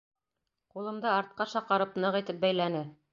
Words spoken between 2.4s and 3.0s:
бәйләне.